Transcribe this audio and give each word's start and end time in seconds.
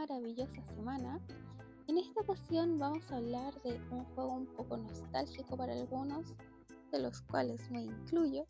maravillosa 0.00 0.64
semana. 0.64 1.20
En 1.86 1.98
esta 1.98 2.22
ocasión 2.22 2.78
vamos 2.78 3.12
a 3.12 3.18
hablar 3.18 3.52
de 3.62 3.78
un 3.90 4.06
juego 4.14 4.32
un 4.32 4.46
poco 4.46 4.78
nostálgico 4.78 5.58
para 5.58 5.74
algunos, 5.74 6.34
de 6.90 7.00
los 7.00 7.20
cuales 7.20 7.70
me 7.70 7.82
incluyo, 7.82 8.46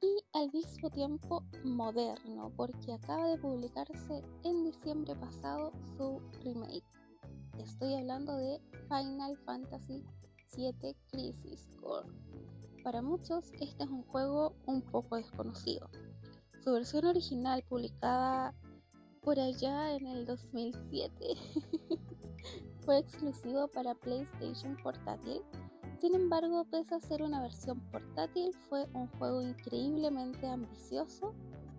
y 0.00 0.24
al 0.32 0.50
mismo 0.52 0.88
tiempo 0.88 1.42
moderno, 1.64 2.50
porque 2.56 2.94
acaba 2.94 3.28
de 3.28 3.36
publicarse 3.36 4.24
en 4.42 4.64
diciembre 4.64 5.14
pasado 5.16 5.70
su 5.98 6.22
remake. 6.42 6.82
Estoy 7.58 7.96
hablando 7.96 8.34
de 8.34 8.58
Final 8.88 9.36
Fantasy 9.44 10.02
VII 10.56 10.96
Crisis 11.10 11.68
Core. 11.78 12.08
Para 12.82 13.02
muchos 13.02 13.52
este 13.60 13.84
es 13.84 13.90
un 13.90 14.04
juego 14.04 14.54
un 14.64 14.80
poco 14.80 15.16
desconocido. 15.16 15.90
Su 16.62 16.72
versión 16.72 17.04
original 17.04 17.62
publicada 17.68 18.54
por 19.24 19.40
allá 19.40 19.96
en 19.96 20.06
el 20.06 20.26
2007 20.26 21.14
fue 22.84 22.98
exclusivo 22.98 23.66
para 23.68 23.94
PlayStation 23.94 24.76
Portátil. 24.82 25.40
Sin 25.98 26.14
embargo, 26.14 26.66
pese 26.70 26.94
a 26.94 27.00
ser 27.00 27.22
una 27.22 27.40
versión 27.40 27.80
portátil, 27.90 28.52
fue 28.68 28.86
un 28.92 29.08
juego 29.18 29.40
increíblemente 29.40 30.46
ambicioso 30.46 31.34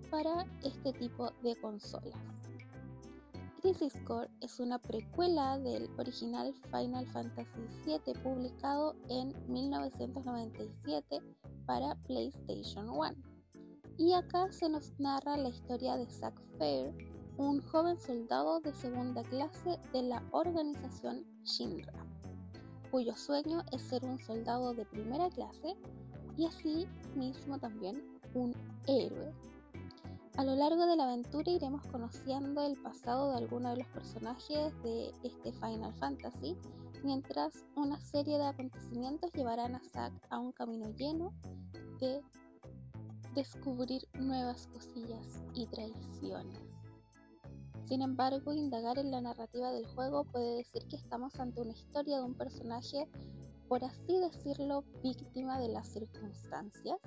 para 0.10 0.48
este 0.64 0.94
tipo 0.94 1.30
de 1.44 1.56
consolas. 1.58 2.18
Crisis 3.62 3.94
Core 4.06 4.30
es 4.42 4.60
una 4.60 4.80
precuela 4.80 5.60
del 5.60 5.90
original 5.98 6.54
Final 6.72 7.06
Fantasy 7.08 7.62
VII 7.86 8.14
publicado 8.24 8.96
en 9.10 9.34
1997 9.52 11.22
para 11.66 11.96
PlayStation 12.08 12.90
1. 12.90 13.16
Y 13.98 14.14
acá 14.14 14.52
se 14.52 14.70
nos 14.70 14.92
narra 15.00 15.38
la 15.38 15.50
historia 15.50 15.96
de 15.98 16.08
Zack 16.10 16.40
Fair, 16.58 16.94
un 17.38 17.62
joven 17.62 18.00
soldado 18.00 18.60
de 18.62 18.74
segunda 18.74 19.24
clase 19.24 19.80
de 19.94 20.04
la 20.04 20.24
organización 20.32 21.26
Shinra, 21.44 21.94
cuyo 22.92 23.16
sueño 23.16 23.64
es 23.72 23.82
ser 23.82 24.06
un 24.06 24.20
soldado 24.20 24.74
de 24.74 24.86
primera 24.86 25.30
clase 25.30 25.76
y 26.38 26.46
así 26.46 26.88
mismo 27.16 27.60
también 27.60 28.20
un 28.34 28.54
héroe 28.88 29.34
a 30.38 30.44
lo 30.44 30.54
largo 30.54 30.86
de 30.86 30.98
la 30.98 31.06
aventura 31.06 31.50
iremos 31.50 31.82
conociendo 31.88 32.62
el 32.66 32.76
pasado 32.82 33.32
de 33.32 33.38
algunos 33.38 33.72
de 33.72 33.84
los 33.84 33.88
personajes 33.88 34.84
de 34.84 35.14
este 35.24 35.54
Final 35.54 35.94
Fantasy, 35.94 36.58
mientras 37.04 37.64
una 37.76 38.02
serie 38.02 38.38
de 38.38 38.46
acontecimientos 38.46 39.32
llevarán 39.32 39.76
a 39.76 39.80
Zack 39.80 40.12
a 40.30 40.40
un 40.40 40.52
camino 40.52 40.90
lleno 40.90 41.34
de 42.02 42.22
descubrir 43.34 44.02
nuevas 44.20 44.68
cosillas 44.68 45.42
y 45.54 45.68
traiciones. 45.68 46.75
Sin 47.86 48.02
embargo, 48.02 48.52
indagar 48.52 48.98
en 48.98 49.12
la 49.12 49.22
narrativa 49.22 49.72
del 49.72 49.86
juego 49.86 50.24
puede 50.24 50.58
decir 50.58 50.88
que 50.88 50.96
estamos 50.96 51.40
ante 51.40 51.62
una 51.62 51.74
historia 51.74 52.18
de 52.18 52.24
un 52.24 52.34
personaje, 52.34 53.08
por 53.68 53.84
así 53.84 54.20
decirlo, 54.20 54.84
víctima 55.04 55.60
de 55.60 55.68
las 55.70 55.88
circunstancias. 55.90 56.98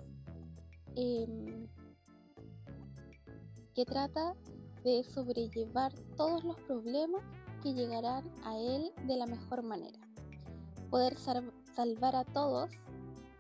Em, 0.95 1.67
que 3.75 3.85
trata 3.85 4.37
de 4.85 5.03
sobrellevar 5.03 5.93
todos 6.17 6.45
los 6.45 6.57
problemas 6.61 7.23
que 7.63 7.75
llegarán 7.75 8.31
a 8.45 8.57
él 8.57 8.93
de 9.05 9.17
la 9.17 9.27
mejor 9.27 9.65
manera. 9.65 9.99
Poder 10.91 11.17
salvar 11.17 12.15
a 12.15 12.25
todos, 12.25 12.71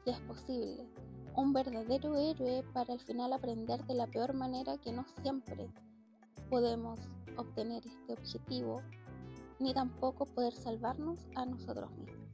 si 0.04 0.10
es 0.10 0.20
posible. 0.22 0.88
Un 1.36 1.52
verdadero 1.52 2.16
héroe 2.16 2.64
para 2.72 2.94
al 2.94 3.00
final 3.00 3.32
aprender 3.32 3.84
de 3.86 3.94
la 3.94 4.08
peor 4.08 4.34
manera 4.34 4.76
que 4.78 4.92
no 4.92 5.04
siempre 5.22 5.70
podemos 6.50 6.98
obtener 7.38 7.86
este 7.86 8.12
objetivo, 8.12 8.82
ni 9.58 9.72
tampoco 9.72 10.26
poder 10.26 10.54
salvarnos 10.54 11.18
a 11.34 11.46
nosotros 11.46 11.90
mismos. 11.92 12.28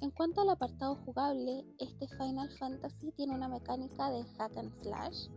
En 0.00 0.10
cuanto 0.10 0.40
al 0.40 0.48
apartado 0.48 0.96
jugable, 0.96 1.64
este 1.78 2.08
Final 2.08 2.50
Fantasy 2.58 3.12
tiene 3.12 3.34
una 3.34 3.48
mecánica 3.48 4.10
de 4.10 4.24
hack 4.36 4.56
and 4.56 4.74
slash 4.74 5.28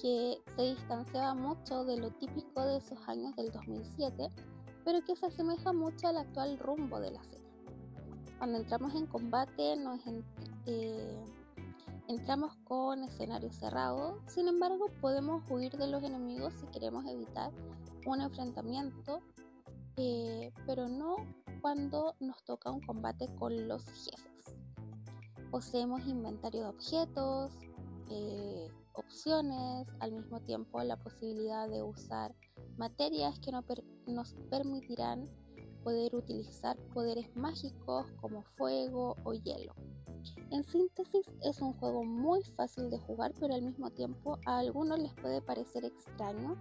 que 0.00 0.38
se 0.54 0.62
distanciaba 0.62 1.34
mucho 1.34 1.84
de 1.84 1.96
lo 1.96 2.10
típico 2.10 2.64
de 2.64 2.76
esos 2.76 2.98
años 3.08 3.34
del 3.36 3.50
2007, 3.50 4.28
pero 4.84 5.02
que 5.04 5.16
se 5.16 5.26
asemeja 5.26 5.72
mucho 5.72 6.08
al 6.08 6.18
actual 6.18 6.58
rumbo 6.58 7.00
de 7.00 7.12
la 7.12 7.24
serie. 7.24 7.48
Cuando 8.38 8.58
entramos 8.58 8.94
en 8.94 9.06
combate 9.06 9.76
nos 9.76 10.00
eh, 10.66 11.24
entramos 12.08 12.56
con 12.64 13.04
escenario 13.04 13.52
cerrado, 13.52 14.18
sin 14.26 14.48
embargo 14.48 14.86
podemos 15.00 15.48
huir 15.50 15.76
de 15.76 15.86
los 15.86 16.02
enemigos 16.02 16.54
si 16.54 16.66
queremos 16.68 17.04
evitar 17.06 17.52
un 18.06 18.22
enfrentamiento, 18.22 19.20
eh, 19.96 20.50
pero 20.66 20.88
no 20.88 21.16
cuando 21.60 22.14
nos 22.18 22.42
toca 22.44 22.70
un 22.70 22.80
combate 22.80 23.26
con 23.38 23.68
los 23.68 23.84
jefes. 23.84 24.58
Poseemos 25.50 26.06
inventario 26.06 26.62
de 26.62 26.68
objetos, 26.68 27.52
eh, 28.10 28.68
opciones, 28.94 29.88
al 30.00 30.12
mismo 30.12 30.40
tiempo 30.40 30.82
la 30.82 30.96
posibilidad 30.96 31.68
de 31.68 31.82
usar 31.82 32.34
materias 32.78 33.38
que 33.40 33.52
nos 33.52 34.34
permitirán 34.50 35.28
poder 35.84 36.14
utilizar 36.14 36.76
poderes 36.94 37.34
mágicos 37.36 38.06
como 38.20 38.42
fuego 38.56 39.14
o 39.24 39.34
hielo. 39.34 39.74
En 40.50 40.64
síntesis 40.64 41.26
es 41.42 41.60
un 41.60 41.74
juego 41.74 42.04
muy 42.04 42.42
fácil 42.42 42.88
de 42.88 42.98
jugar 42.98 43.34
pero 43.38 43.54
al 43.54 43.62
mismo 43.62 43.90
tiempo 43.90 44.38
a 44.46 44.58
algunos 44.58 44.98
les 44.98 45.12
puede 45.12 45.42
parecer 45.42 45.84
extraño 45.84 46.56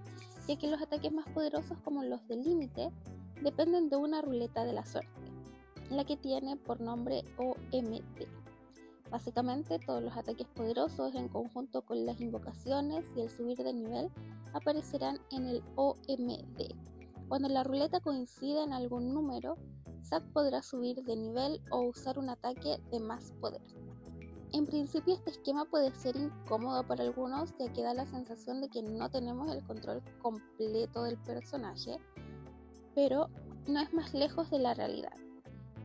ya 0.45 0.57
que 0.57 0.67
los 0.67 0.81
ataques 0.81 1.11
más 1.11 1.25
poderosos 1.29 1.77
como 1.85 2.03
los 2.03 2.25
de 2.27 2.35
límite 2.35 2.91
dependen 3.41 3.89
de 3.89 3.95
una 3.95 4.21
ruleta 4.21 4.65
de 4.65 4.73
la 4.73 4.85
suerte, 4.85 5.31
la 5.89 6.05
que 6.05 6.17
tiene 6.17 6.57
por 6.57 6.81
nombre 6.81 7.23
OMT. 7.37 8.27
Básicamente 9.09 9.79
todos 9.79 10.03
los 10.03 10.17
ataques 10.17 10.47
poderosos 10.47 11.15
en 11.15 11.29
conjunto 11.29 11.81
con 11.83 12.05
las 12.05 12.19
invocaciones 12.19 13.05
y 13.15 13.21
el 13.21 13.29
subir 13.29 13.57
de 13.63 13.73
nivel 13.73 14.09
aparecerán 14.53 15.19
en 15.31 15.47
el 15.47 15.63
OMD. 15.75 16.73
Cuando 17.29 17.47
la 17.49 17.63
ruleta 17.63 17.99
coincida 17.99 18.63
en 18.63 18.73
algún 18.73 19.13
número, 19.13 19.57
Zack 20.09 20.23
podrá 20.33 20.61
subir 20.61 21.03
de 21.03 21.15
nivel 21.15 21.61
o 21.71 21.81
usar 21.81 22.17
un 22.17 22.29
ataque 22.29 22.79
de 22.91 22.99
más 22.99 23.31
poder. 23.41 23.61
En 24.53 24.65
principio 24.65 25.13
este 25.13 25.31
esquema 25.31 25.65
puede 25.65 25.93
ser 25.95 26.15
incómodo 26.15 26.85
para 26.87 27.03
algunos 27.03 27.53
ya 27.57 27.71
que 27.73 27.83
da 27.83 27.93
la 27.93 28.05
sensación 28.05 28.61
de 28.61 28.69
que 28.69 28.81
no 28.81 29.09
tenemos 29.09 29.53
el 29.53 29.63
control 29.65 30.01
completo 30.21 31.03
del 31.03 31.17
personaje, 31.17 31.99
pero 32.95 33.29
no 33.67 33.79
es 33.81 33.93
más 33.93 34.13
lejos 34.13 34.49
de 34.49 34.59
la 34.59 34.73
realidad 34.73 35.13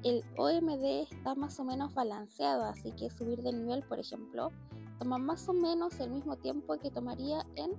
el 0.03 0.25
OMD 0.37 1.07
está 1.13 1.35
más 1.35 1.59
o 1.61 1.65
menos 1.65 1.95
balanceado, 1.95 2.65
así 2.65 2.93
que 2.93 3.11
subir 3.11 3.43
de 3.43 3.53
nivel, 3.53 3.83
por 3.85 4.01
ejemplo, 4.01 4.51
toma 4.99 5.19
más 5.19 5.49
o 5.49 5.53
menos 5.53 5.99
el 6.01 6.11
mismo 6.11 6.37
tiempo 6.37 6.77
que 6.79 6.91
tomaría 6.91 7.47
en 7.55 7.73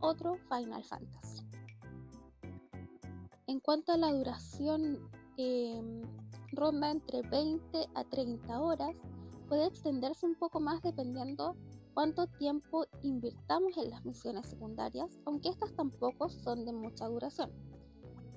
otro 0.00 0.36
Final 0.48 0.84
Fantasy. 0.84 1.44
En 3.46 3.60
cuanto 3.60 3.92
a 3.92 3.96
la 3.96 4.12
duración, 4.12 5.10
em, 5.36 6.02
ronda 6.52 6.90
entre 6.90 7.22
20 7.22 7.88
a 7.94 8.04
30 8.04 8.60
horas, 8.60 8.96
puede 9.48 9.66
extenderse 9.66 10.26
un 10.26 10.34
poco 10.34 10.60
más 10.60 10.82
dependiendo 10.82 11.56
cuánto 11.94 12.26
tiempo 12.26 12.86
invirtamos 13.02 13.76
en 13.76 13.90
las 13.90 14.04
misiones 14.04 14.46
secundarias, 14.48 15.18
aunque 15.24 15.48
estas 15.48 15.74
tampoco 15.74 16.28
son 16.28 16.64
de 16.64 16.72
mucha 16.72 17.06
duración. 17.06 17.50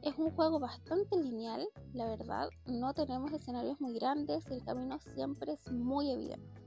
Es 0.04 0.18
un 0.18 0.32
juego 0.32 0.60
bastante 0.60 1.18
lineal, 1.18 1.68
la 1.94 2.08
verdad, 2.08 2.50
no 2.68 2.94
tenemos 2.94 3.32
escenarios 3.34 3.82
muy 3.82 3.96
grandes 3.96 4.46
y 4.50 4.54
el 4.54 4.64
camino 4.64 5.00
siempre 5.00 5.54
es 5.54 5.72
muy 5.72 6.12
evidente. 6.12 6.62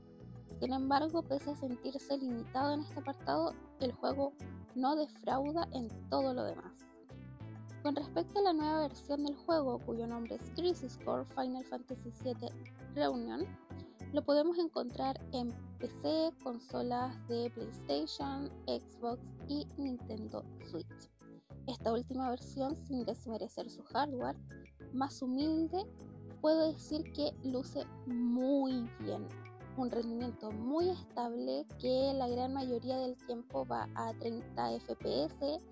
Sin 0.59 0.73
embargo, 0.73 1.23
pese 1.23 1.51
a 1.51 1.55
sentirse 1.55 2.17
limitado 2.17 2.73
en 2.73 2.81
este 2.81 2.99
apartado, 2.99 3.53
el 3.79 3.93
juego 3.93 4.33
no 4.75 4.95
defrauda 4.95 5.67
en 5.71 5.87
todo 6.09 6.33
lo 6.33 6.43
demás. 6.43 6.90
Con 7.83 7.95
respecto 7.95 8.37
a 8.37 8.43
la 8.43 8.53
nueva 8.53 8.81
versión 8.81 9.23
del 9.23 9.35
juego, 9.35 9.79
cuyo 9.79 10.05
nombre 10.05 10.35
es 10.35 10.51
Crisis 10.55 10.99
Core 11.03 11.25
Final 11.35 11.65
Fantasy 11.65 12.11
VII 12.23 12.49
Reunion, 12.93 13.47
lo 14.13 14.21
podemos 14.23 14.59
encontrar 14.59 15.19
en 15.31 15.51
PC, 15.79 16.31
consolas 16.43 17.15
de 17.27 17.49
PlayStation, 17.49 18.51
Xbox 18.67 19.19
y 19.47 19.65
Nintendo 19.77 20.43
Switch. 20.69 21.09
Esta 21.65 21.91
última 21.91 22.29
versión, 22.29 22.75
sin 22.75 23.03
desmerecer 23.03 23.67
su 23.67 23.81
hardware, 23.85 24.37
más 24.93 25.19
humilde, 25.23 25.83
puedo 26.39 26.71
decir 26.71 27.11
que 27.13 27.33
luce 27.43 27.83
muy 28.05 28.87
bien. 28.99 29.27
Un 29.77 29.89
rendimiento 29.89 30.51
muy 30.51 30.89
estable 30.89 31.65
que 31.79 32.13
la 32.13 32.27
gran 32.27 32.53
mayoría 32.53 32.97
del 32.97 33.15
tiempo 33.25 33.65
va 33.65 33.89
a 33.95 34.13
30 34.19 34.79
fps, 34.81 35.63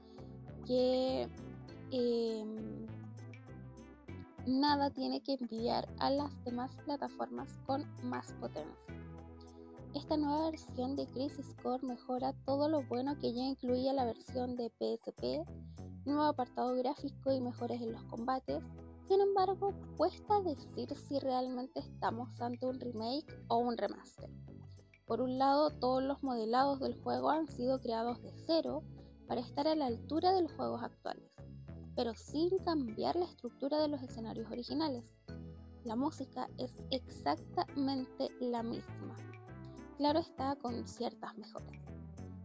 que 0.66 1.30
em, 1.92 2.88
nada 4.46 4.90
tiene 4.90 5.22
que 5.22 5.34
envidiar 5.34 5.88
a 6.00 6.10
las 6.10 6.44
demás 6.44 6.76
plataformas 6.86 7.58
con 7.66 7.86
más 8.04 8.32
potencia. 8.34 8.96
Esta 9.96 10.18
nueva 10.18 10.52
versión 10.52 10.96
de 10.96 11.08
Crisis 11.08 11.56
Core 11.64 11.86
mejora 11.86 12.34
todo 12.46 12.70
lo 12.70 12.84
bueno 12.84 13.18
que 13.18 13.34
ya 13.34 13.44
incluía 13.44 13.94
la 13.94 14.06
versión 14.06 14.56
de 14.56 14.70
PSP 14.70 15.46
nuevo 16.10 16.24
apartado 16.24 16.76
gráfico 16.76 17.32
y 17.32 17.40
mejores 17.40 17.82
en 17.82 17.92
los 17.94 18.04
combates. 18.04 18.64
Sin 19.08 19.22
embargo, 19.22 19.74
cuesta 19.98 20.42
decir 20.42 20.96
si 20.96 21.20
realmente 21.20 21.80
estamos 21.80 22.40
ante 22.42 22.66
un 22.66 22.80
remake 22.80 23.26
o 23.48 23.58
un 23.58 23.78
remaster. 23.78 24.30
Por 25.06 25.22
un 25.22 25.40
lado, 25.40 25.72
todos 25.72 26.04
los 26.04 26.22
modelados 26.22 26.80
del 26.80 27.00
juego 27.02 27.32
han 27.32 27.48
sido 27.48 27.80
creados 27.80 28.22
de 28.22 28.32
cero 28.46 28.84
para 29.28 29.42
estar 29.42 29.68
a 29.68 29.76
la 29.76 29.88
altura 29.88 30.34
de 30.34 30.44
los 30.44 30.52
juegos 30.54 30.84
actuales, 30.84 31.32
pero 32.00 32.16
sin 32.16 32.58
cambiar 32.60 33.18
la 33.18 33.26
estructura 33.26 33.78
de 33.82 33.90
los 33.90 34.02
escenarios 34.02 34.50
originales. 34.50 35.04
La 35.84 35.98
música 35.98 36.50
es 36.58 36.72
exactamente 36.92 38.30
la 38.40 38.64
misma. 38.64 39.18
Claro 39.98 40.20
está 40.20 40.56
con 40.56 40.88
ciertas 40.88 41.38
mejoras. 41.38 41.76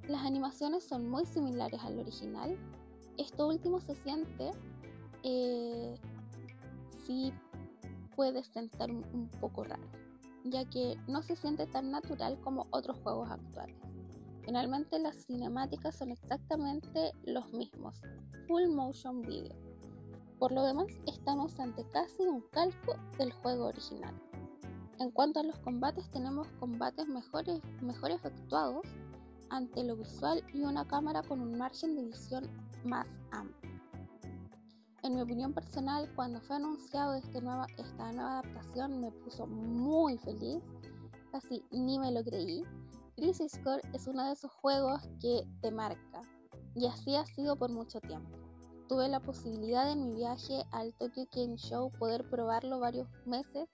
Las 0.09 0.23
animaciones 0.23 0.83
son 0.83 1.09
muy 1.09 1.25
similares 1.25 1.81
al 1.85 2.01
original. 2.01 2.59
Esto 3.17 3.47
último 3.47 3.79
se 3.79 3.95
siente 3.95 4.51
eh, 5.23 5.95
sí 7.07 7.33
puede 8.17 8.43
sentar 8.43 8.91
un 8.91 9.31
poco 9.41 9.63
raro 9.63 9.89
ya 10.43 10.65
que 10.65 10.99
no 11.07 11.23
se 11.23 11.37
siente 11.37 11.67
tan 11.69 11.93
natural 11.93 12.39
como 12.41 12.67
otros 12.71 12.99
juegos 12.99 13.31
actuales. 13.31 13.77
Finalmente 14.45 14.99
las 14.99 15.25
cinemáticas 15.25 15.97
son 15.97 16.11
exactamente 16.11 17.13
los 17.25 17.53
mismos, 17.53 18.03
full 18.47 18.67
motion 18.69 19.23
video. 19.23 19.57
Por 20.39 20.53
lo 20.53 20.65
demás, 20.65 20.89
estamos 21.07 21.59
ante 21.59 21.89
casi 21.89 22.23
un 22.25 22.43
calco 22.51 22.97
del 23.17 23.33
juego 23.33 23.67
original. 23.67 24.15
En 24.99 25.11
cuanto 25.11 25.41
a 25.41 25.45
los 25.45 25.59
combates, 25.61 26.11
tenemos 26.11 26.47
combates 26.61 27.09
mejores, 27.09 27.61
mejor 27.81 28.11
efectuados 28.11 28.87
ante 29.49 29.83
lo 29.83 29.97
visual 29.97 30.45
y 30.53 30.63
una 30.63 30.87
cámara 30.87 31.23
con 31.23 31.41
un 31.41 31.57
margen 31.57 31.97
de 31.97 32.05
visión 32.05 32.49
más 32.85 33.07
amplio. 33.31 33.73
En 35.03 35.15
mi 35.15 35.23
opinión 35.23 35.53
personal, 35.53 36.11
cuando 36.15 36.41
fue 36.41 36.57
anunciado 36.57 37.15
este 37.15 37.39
esta 37.79 38.13
nueva 38.13 38.41
adaptación 38.41 39.01
me 39.01 39.11
puso 39.11 39.47
muy 39.47 40.19
feliz, 40.19 40.63
casi 41.31 41.63
ni 41.71 41.99
me 41.99 42.11
lo 42.11 42.23
creí. 42.25 42.63
Crisis 43.17 43.59
Core 43.63 43.83
es 43.93 44.07
uno 44.07 44.27
de 44.27 44.33
esos 44.33 44.51
juegos 44.51 45.03
que 45.21 45.47
te 45.61 45.71
marca, 45.71 46.23
y 46.75 46.87
así 46.87 47.15
ha 47.17 47.25
sido 47.27 47.57
por 47.57 47.71
mucho 47.71 48.01
tiempo. 48.01 48.37
Tuve 48.89 49.09
la 49.09 49.21
posibilidad 49.21 49.91
en 49.91 50.05
mi 50.05 50.15
viaje 50.17 50.65
al 50.71 50.93
Tokyo 50.95 51.25
Game 51.35 51.57
Show 51.57 51.91
poder 51.99 52.29
probarlo 52.29 52.81
varios 52.81 53.09
meses 53.25 53.69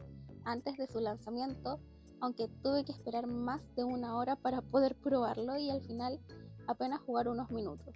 antes 0.45 0.77
de 0.77 0.87
su 0.87 1.01
lanzamiento, 1.01 1.81
aunque 2.21 2.49
tuve 2.63 2.85
que 2.85 2.93
esperar 2.93 3.27
más 3.27 3.63
de 3.75 3.85
una 3.85 4.17
hora 4.17 4.37
para 4.37 4.61
poder 4.61 4.95
probarlo 4.97 5.57
y 5.57 5.71
al 5.71 5.81
final 5.83 6.21
apenas 6.67 7.01
jugar 7.01 7.29
unos 7.29 7.51
minutos 7.51 7.95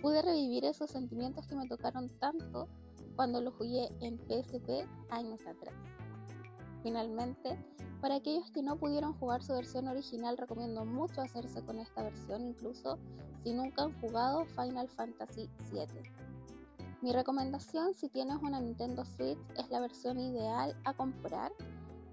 pude 0.00 0.22
revivir 0.22 0.64
esos 0.64 0.90
sentimientos 0.90 1.46
que 1.46 1.54
me 1.54 1.68
tocaron 1.68 2.08
tanto 2.18 2.68
cuando 3.16 3.40
lo 3.40 3.52
jugué 3.52 3.88
en 4.00 4.18
PSP 4.18 4.86
años 5.10 5.40
atrás. 5.46 5.74
Finalmente, 6.82 7.58
para 8.00 8.16
aquellos 8.16 8.50
que 8.50 8.62
no 8.62 8.76
pudieron 8.76 9.12
jugar 9.14 9.42
su 9.42 9.52
versión 9.52 9.86
original, 9.88 10.38
recomiendo 10.38 10.84
mucho 10.84 11.20
hacerse 11.20 11.62
con 11.62 11.78
esta 11.78 12.02
versión, 12.02 12.48
incluso 12.48 12.98
si 13.44 13.52
nunca 13.52 13.82
han 13.82 14.00
jugado 14.00 14.46
Final 14.46 14.88
Fantasy 14.88 15.50
VII. 15.70 16.10
Mi 17.02 17.12
recomendación 17.12 17.94
si 17.94 18.08
tienes 18.08 18.36
una 18.42 18.60
Nintendo 18.60 19.04
Switch 19.04 19.38
es 19.56 19.70
la 19.70 19.80
versión 19.80 20.18
ideal 20.18 20.76
a 20.84 20.94
comprar. 20.94 21.52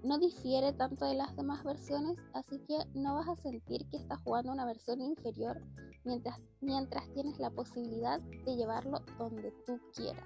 No 0.02 0.18
difiere 0.18 0.72
tanto 0.72 1.06
de 1.06 1.14
las 1.14 1.36
demás 1.36 1.64
versiones, 1.64 2.16
así 2.32 2.58
que 2.60 2.78
no 2.94 3.14
vas 3.14 3.28
a 3.28 3.36
sentir 3.36 3.86
que 3.90 3.96
estás 3.96 4.18
jugando 4.22 4.52
una 4.52 4.64
versión 4.64 5.00
inferior 5.00 5.60
mientras, 6.04 6.40
mientras 6.60 7.06
tienes 7.12 7.38
la 7.38 7.50
posibilidad 7.50 8.20
de 8.20 8.56
llevarlo 8.56 9.02
donde 9.18 9.52
tú 9.66 9.78
quieras. 9.94 10.24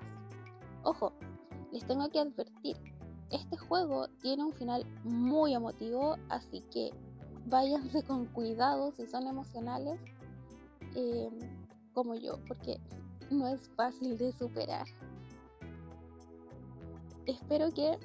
Ojo, 0.84 1.12
les 1.72 1.84
tengo 1.86 2.08
que 2.10 2.20
advertir, 2.20 2.76
este 3.32 3.56
juego 3.56 4.08
tiene 4.20 4.44
un 4.44 4.52
final 4.52 4.84
muy 5.04 5.54
emotivo, 5.54 6.16
así 6.28 6.60
que 6.70 6.90
váyanse 7.46 8.02
con 8.02 8.26
cuidado 8.26 8.92
si 8.92 9.06
son 9.06 9.26
emocionales 9.26 9.98
em, 10.94 11.38
como 11.94 12.14
yo, 12.14 12.38
porque 12.46 12.78
no 13.30 13.48
es 13.48 13.68
fácil 13.70 14.18
de 14.18 14.32
superar. 14.32 14.86
Espero 17.26 17.72
que 17.72 17.98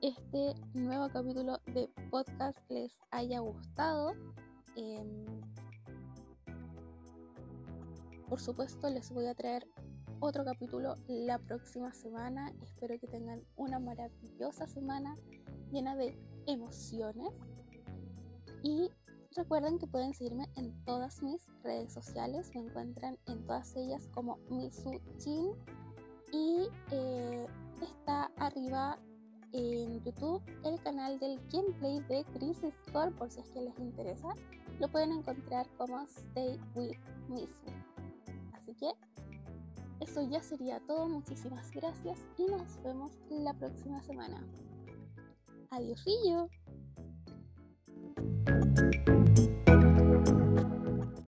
este 0.00 0.54
nuevo 0.74 1.08
capítulo 1.08 1.60
de 1.66 1.88
podcast 2.10 2.58
les 2.68 3.00
haya 3.10 3.40
gustado. 3.40 4.14
Em, 4.74 5.24
por 8.28 8.40
supuesto, 8.40 8.90
les 8.90 9.12
voy 9.12 9.26
a 9.26 9.34
traer 9.34 9.66
otro 10.20 10.44
capítulo 10.44 10.96
la 11.06 11.38
próxima 11.38 11.92
semana. 11.92 12.52
Espero 12.62 12.98
que 12.98 13.06
tengan 13.06 13.42
una 13.56 13.78
maravillosa 13.78 14.66
semana 14.66 15.16
llena 15.70 15.96
de 15.96 16.18
emociones. 16.46 17.32
Y 18.62 18.90
recuerden 19.36 19.78
que 19.78 19.86
pueden 19.86 20.14
seguirme 20.14 20.48
en 20.56 20.72
todas 20.84 21.22
mis 21.22 21.46
redes 21.62 21.92
sociales. 21.92 22.50
Me 22.54 22.62
encuentran 22.62 23.18
en 23.26 23.44
todas 23.46 23.76
ellas 23.76 24.08
como 24.14 24.38
Misu 24.50 25.00
Chin. 25.18 25.52
Y 26.32 26.68
eh, 26.90 27.46
está 27.80 28.30
arriba 28.36 28.98
en 29.52 30.02
YouTube 30.02 30.42
el 30.64 30.78
canal 30.82 31.18
del 31.18 31.40
gameplay 31.50 32.00
de 32.00 32.24
Crisis 32.34 32.74
Core 32.92 33.12
por 33.12 33.30
si 33.30 33.40
es 33.40 33.50
que 33.50 33.62
les 33.62 33.78
interesa. 33.78 34.34
Lo 34.78 34.88
pueden 34.88 35.12
encontrar 35.12 35.66
como 35.76 36.00
Stay 36.02 36.60
with 36.74 36.98
Misu. 37.28 37.72
Así 38.52 38.74
que 38.74 38.92
eso 40.10 40.22
ya 40.22 40.42
sería 40.42 40.80
todo. 40.80 41.06
Muchísimas 41.08 41.70
gracias 41.70 42.18
y 42.38 42.46
nos 42.46 42.82
vemos 42.82 43.12
la 43.28 43.52
próxima 43.52 44.02
semana. 44.02 44.42
Adiósillo. 45.70 46.48